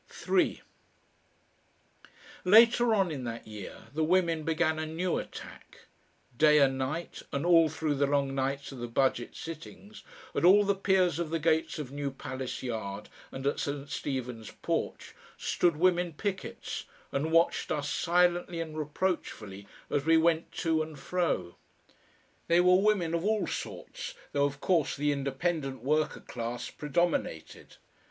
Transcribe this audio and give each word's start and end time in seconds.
3 0.07 0.61
Later 2.43 2.95
on 2.95 3.11
in 3.11 3.23
that 3.25 3.45
year 3.45 3.83
the 3.93 4.03
women 4.03 4.41
began 4.41 4.79
a 4.79 4.85
new 4.87 5.19
attack. 5.19 5.81
Day 6.35 6.57
and 6.57 6.75
night, 6.75 7.21
and 7.31 7.45
all 7.45 7.69
through 7.69 7.93
the 7.93 8.07
long 8.07 8.33
nights 8.33 8.71
of 8.71 8.79
the 8.79 8.87
Budget 8.87 9.35
sittings, 9.35 10.01
at 10.33 10.43
all 10.43 10.63
the 10.63 10.73
piers 10.73 11.19
of 11.19 11.29
the 11.29 11.37
gates 11.37 11.77
of 11.77 11.91
New 11.91 12.09
Palace 12.09 12.63
Yard 12.63 13.09
and 13.31 13.45
at 13.45 13.59
St. 13.59 13.91
Stephen's 13.91 14.49
Porch, 14.63 15.13
stood 15.37 15.75
women 15.75 16.13
pickets, 16.13 16.85
and 17.11 17.31
watched 17.31 17.71
us 17.71 17.87
silently 17.87 18.59
and 18.59 18.75
reproachfully 18.75 19.67
as 19.91 20.03
we 20.03 20.17
went 20.17 20.51
to 20.53 20.81
and 20.81 20.97
fro. 20.97 21.57
They 22.47 22.59
were 22.59 22.81
women 22.81 23.13
of 23.13 23.23
all 23.23 23.45
sorts, 23.45 24.15
though, 24.31 24.45
of 24.45 24.59
course, 24.61 24.95
the 24.95 25.11
independent 25.11 25.83
worker 25.83 26.21
class 26.21 26.71
predominated. 26.71 27.75